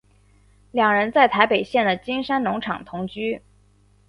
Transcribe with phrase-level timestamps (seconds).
[0.71, 3.39] 两人在台北县的金山农场同居。